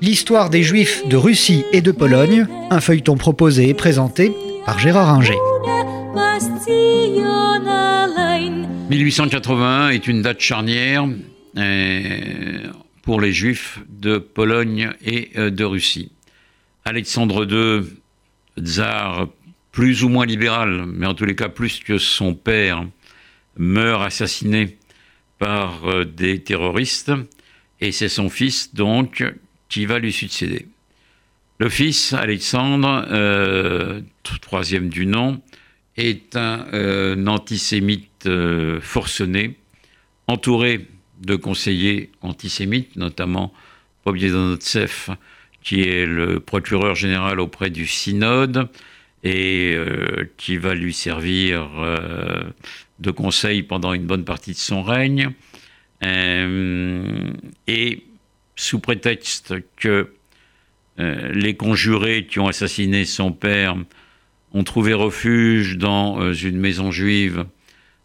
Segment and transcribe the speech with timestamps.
[0.00, 4.32] L'histoire des Juifs de Russie et de Pologne, un feuilleton proposé et présenté
[4.64, 5.38] par Gérard Inger.
[8.90, 11.06] 1881 est une date charnière
[11.56, 12.72] euh,
[13.02, 16.12] pour les Juifs de Pologne et euh, de Russie.
[16.84, 17.84] Alexandre II,
[18.62, 19.28] tsar
[19.70, 22.84] plus ou moins libéral, mais en tous les cas plus que son père,
[23.56, 24.76] meurt assassiné
[25.38, 27.12] par euh, des terroristes,
[27.82, 29.24] et c'est son fils donc
[29.68, 30.66] qui va lui succéder.
[31.58, 34.00] Le fils, Alexandre, euh,
[34.40, 35.42] troisième du nom,
[35.96, 38.28] est un, euh, antisémite
[38.80, 39.56] forcené,
[40.28, 40.86] entouré
[41.20, 43.52] de conseillers antisémites, notamment
[44.04, 45.16] Pobiedonotsev,
[45.62, 48.68] qui est le procureur général auprès du synode
[49.24, 49.76] et
[50.36, 51.68] qui va lui servir
[52.98, 55.32] de conseil pendant une bonne partie de son règne.
[56.02, 58.02] Et
[58.56, 60.12] sous prétexte que
[61.00, 63.76] euh, les conjurés qui ont assassiné son père
[64.52, 67.46] ont trouvé refuge dans euh, une maison juive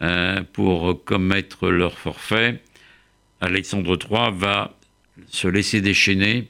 [0.00, 2.62] euh, pour commettre leur forfait,
[3.40, 4.76] Alexandre III va
[5.26, 6.48] se laisser déchaîner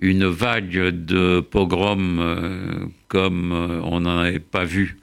[0.00, 4.98] une vague de pogroms comme on n'en avait pas vu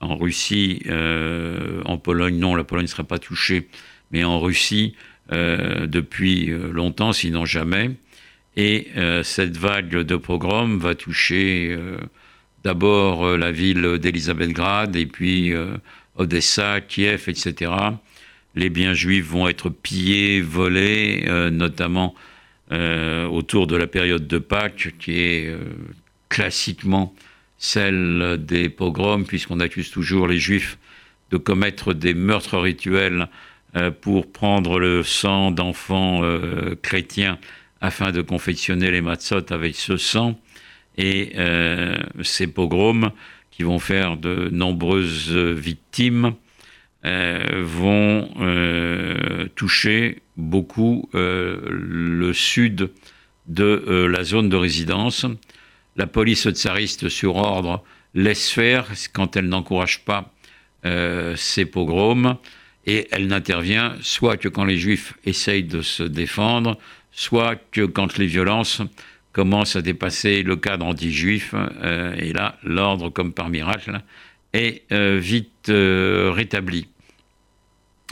[0.00, 0.82] en Russie,
[1.84, 3.68] en Pologne, non, la Pologne ne sera pas touchée,
[4.12, 7.90] mais en Russie, euh, depuis euh, longtemps, sinon jamais.
[8.56, 11.76] Et euh, cette vague de pogroms va toucher
[12.64, 15.52] d'abord la ville d'Elisabethgrad et puis
[16.16, 17.72] Odessa, Kiev, etc.
[18.56, 22.16] Les biens juifs vont être pillés, volés, notamment
[22.70, 25.56] autour de la période de Pâques, qui est
[26.28, 27.14] classiquement
[27.58, 30.78] celle des pogroms, puisqu'on accuse toujours les juifs
[31.30, 33.26] de commettre des meurtres rituels euh,
[34.00, 37.38] pour prendre le sang d'enfants euh, chrétiens
[37.80, 40.38] afin de confectionner les matzot avec ce sang.
[40.96, 43.12] Et euh, ces pogroms,
[43.50, 46.34] qui vont faire de nombreuses victimes,
[47.04, 48.28] vont
[49.54, 52.90] toucher beaucoup le sud
[53.46, 55.24] de la zone de résidence.
[55.96, 57.82] La police tsariste sur ordre
[58.14, 60.32] laisse faire quand elle n'encourage pas
[61.36, 62.36] ces pogroms
[62.88, 66.78] et elle n'intervient soit que quand les juifs essayent de se défendre,
[67.12, 68.80] soit que quand les violences
[69.32, 74.00] commencent à dépasser le cadre anti-juif, euh, et là, l'ordre, comme par miracle,
[74.54, 76.88] est euh, vite euh, rétabli.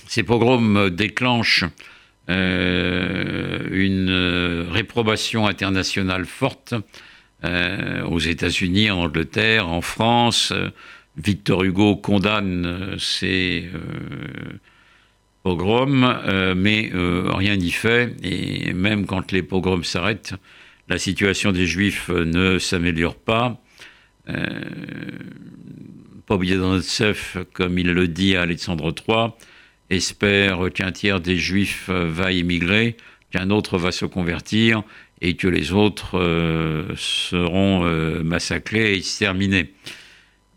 [0.07, 1.65] Ces pogroms déclenchent
[2.29, 2.91] une
[4.69, 6.75] réprobation internationale forte
[7.45, 10.53] aux États-Unis, en Angleterre, en France.
[11.17, 13.71] Victor Hugo condamne ces
[15.47, 18.17] pogroms, euh, mais euh, rien n'y fait.
[18.25, 20.35] Et même quand les pogroms s'arrêtent,
[20.89, 23.63] la situation des Juifs euh, ne s'améliore pas.
[24.29, 24.43] Euh,
[26.27, 26.43] comme
[27.79, 29.29] il le dit à Alexandre III,
[29.89, 32.97] espère qu'un tiers des Juifs va émigrer,
[33.31, 34.83] qu'un autre va se convertir
[35.21, 36.19] et que les autres
[36.97, 37.85] seront
[38.25, 39.73] massacrés et exterminés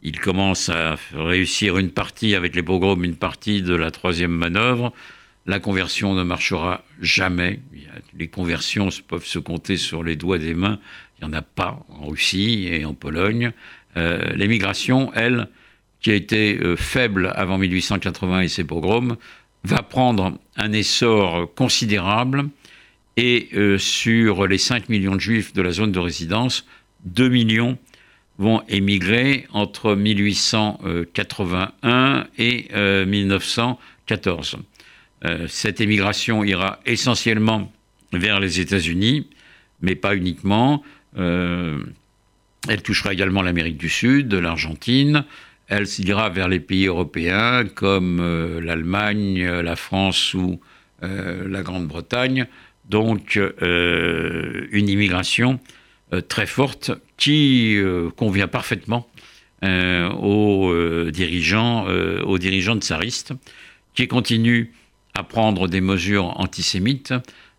[0.02, 4.94] il commence à réussir une partie avec les pogroms, une partie de la troisième manœuvre.
[5.46, 7.60] La conversion ne marchera jamais.
[8.18, 10.80] Les conversions peuvent se compter sur les doigts des mains.
[11.18, 13.52] Il n'y en a pas en Russie et en Pologne.
[13.98, 15.50] Euh, l'émigration, elle,
[16.02, 19.18] qui a été euh, faible avant 1880 et ses pogroms,
[19.64, 22.50] va prendre un essor considérable.
[23.18, 26.66] Et euh, sur les 5 millions de juifs de la zone de résidence,
[27.04, 27.78] 2 millions
[28.40, 32.70] vont émigrer entre 1881 et
[33.06, 34.56] 1914.
[34.56, 34.60] Euh,
[35.26, 37.70] euh, cette émigration ira essentiellement
[38.14, 39.28] vers les États-Unis,
[39.82, 40.82] mais pas uniquement.
[41.18, 41.84] Euh,
[42.70, 45.26] elle touchera également l'Amérique du Sud, l'Argentine.
[45.68, 48.22] Elle ira vers les pays européens comme
[48.62, 50.62] l'Allemagne, la France ou
[51.02, 52.48] la Grande-Bretagne.
[52.90, 55.60] Donc une immigration
[56.28, 59.08] très forte qui euh, convient parfaitement
[59.64, 63.34] euh, aux, euh, dirigeants, aux dirigeants tsaristes,
[63.94, 64.68] qui continuent
[65.14, 67.14] à prendre des mesures antisémites,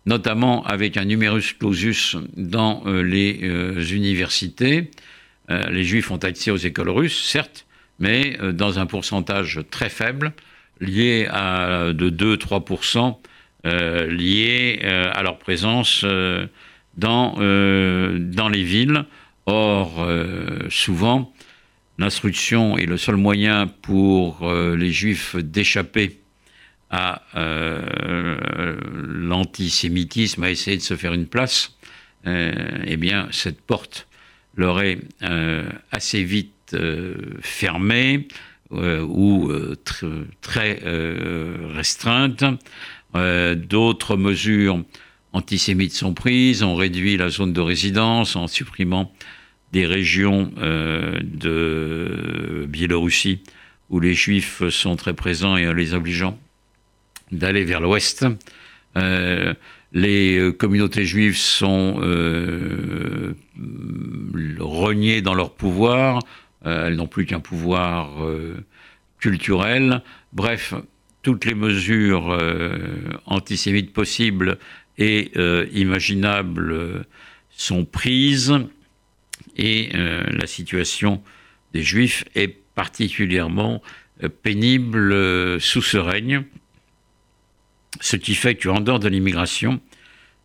[0.07, 4.89] notamment avec un numerus clausus dans les universités.
[5.49, 7.67] les juifs ont accès aux écoles russes, certes,
[7.99, 10.33] mais dans un pourcentage très faible,
[10.79, 13.17] lié à de 2-3%,
[13.65, 16.03] lié à leur présence
[16.97, 19.05] dans, dans les villes
[19.45, 21.33] Or, euh, souvent,
[21.97, 26.19] l'instruction est le seul moyen pour euh, les juifs d'échapper
[26.89, 27.21] à
[28.97, 31.77] l'antisémitisme, à essayer de se faire une place,
[32.25, 34.09] eh bien, cette porte
[34.57, 34.99] leur est
[35.93, 36.75] assez vite
[37.39, 38.27] fermée
[38.71, 39.49] ou
[40.41, 40.81] très
[41.73, 42.43] restreinte.
[43.13, 44.83] D'autres mesures
[45.33, 49.11] antisémites sont prises, on réduit la zone de résidence en supprimant
[49.71, 53.41] des régions euh, de Biélorussie
[53.89, 56.37] où les juifs sont très présents et en les obligeant
[57.31, 58.25] d'aller vers l'ouest.
[58.97, 59.53] Euh,
[59.93, 63.33] les communautés juives sont euh,
[64.59, 66.19] reniées dans leur pouvoir,
[66.63, 68.11] elles n'ont plus qu'un pouvoir
[69.19, 70.01] culturel.
[70.31, 70.73] Bref,
[71.21, 72.37] toutes les mesures
[73.25, 74.57] antisémites possibles
[74.97, 77.03] et euh, imaginables euh,
[77.49, 78.53] sont prises.
[79.57, 81.21] Et euh, la situation
[81.73, 83.81] des Juifs est particulièrement
[84.43, 86.43] pénible sous ce règne,
[87.99, 89.81] ce qui fait qu'en dehors de l'immigration,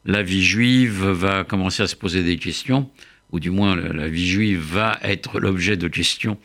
[0.07, 2.91] la vie juive va commencer à se poser des questions,
[3.33, 6.39] ou du moins la vie juive va être l'objet de questions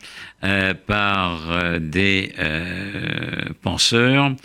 [0.86, 2.34] par des
[3.62, 4.36] penseurs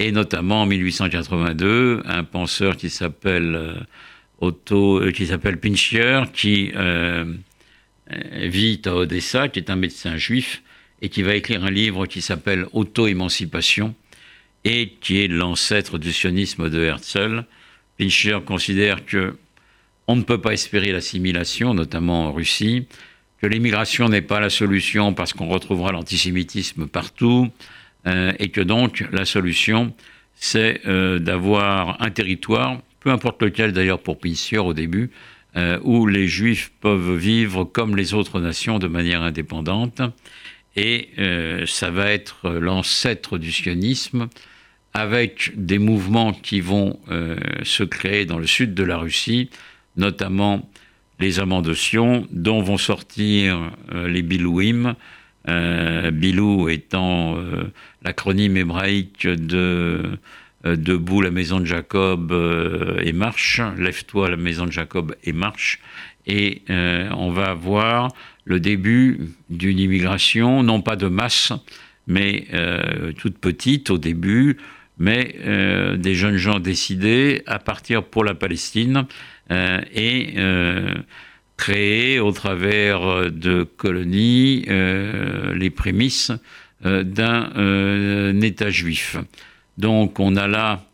[0.00, 3.74] et notamment en 1882, un penseur qui s'appelle euh,
[4.40, 7.34] Otto, euh, qui s'appelle Pincher, qui euh,
[8.40, 10.62] vit à Odessa, qui est un médecin juif,
[11.02, 13.94] et qui va écrire un livre qui s'appelle Auto-émancipation,
[14.64, 17.44] et qui est l'ancêtre du sionisme de Herzl.
[17.98, 19.36] Pincher considère que
[20.06, 22.86] on ne peut pas espérer l'assimilation, notamment en Russie,
[23.42, 27.50] que l'immigration n'est pas la solution parce qu'on retrouvera l'antisémitisme partout,
[28.06, 29.94] euh, et que donc la solution,
[30.34, 35.10] c'est euh, d'avoir un territoire, peu importe lequel d'ailleurs pour Pinsier au début,
[35.56, 40.00] euh, où les Juifs peuvent vivre comme les autres nations de manière indépendante.
[40.76, 41.08] Et
[41.66, 44.28] ça va être l'ancêtre du sionisme,
[44.94, 47.00] avec des mouvements qui vont
[47.64, 49.50] se créer dans le sud de la Russie,
[49.96, 50.70] notamment
[51.18, 54.94] les amants de Sion, dont vont sortir les Bilouim,
[55.48, 57.72] euh, Bilou étant euh,
[58.02, 60.02] l'acronyme hébraïque de
[60.66, 62.32] euh, Debout la maison de Jacob
[63.02, 65.80] et marche, Lève-toi la maison de Jacob et marche.
[66.26, 68.12] Et on va avoir
[68.44, 71.52] le début d'une immigration, non pas de masse,
[72.06, 72.46] mais
[73.16, 74.58] toute petite au début,
[74.98, 75.34] mais
[75.96, 79.06] des jeunes gens décidés à partir pour la Palestine
[79.50, 80.34] et
[81.60, 86.32] créer au travers euh, de colonies euh, les prémices
[86.86, 89.18] euh, d'un État juif.
[89.76, 90.86] Donc on a là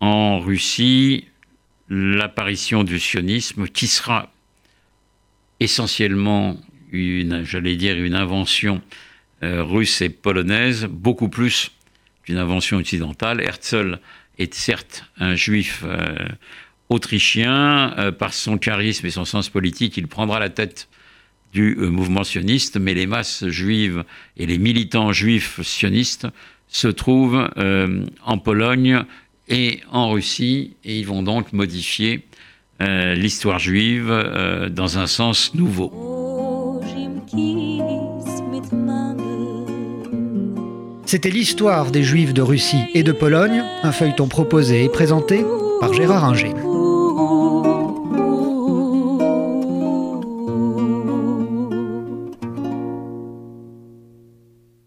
[0.00, 1.26] en Russie
[1.90, 4.32] l'apparition du sionisme qui sera
[5.60, 6.58] essentiellement
[6.90, 8.80] une, j'allais dire, une invention
[9.42, 11.72] russe et polonaise, beaucoup plus
[12.22, 13.40] qu'une invention occidentale.
[13.40, 13.98] Herzl
[14.38, 15.84] est certes un juif
[16.92, 20.88] autrichien, euh, par son charisme et son sens politique, il prendra la tête
[21.52, 24.04] du euh, mouvement sioniste, mais les masses juives
[24.36, 26.26] et les militants juifs sionistes
[26.68, 29.04] se trouvent euh, en Pologne
[29.48, 32.26] et en Russie, et ils vont donc modifier
[32.80, 34.10] l'histoire juive
[34.72, 36.80] dans un sens nouveau.
[41.06, 45.44] C'était l'histoire des Juifs de Russie et de Pologne, un feuilleton proposé et présenté
[45.78, 46.54] par Gérard Inger.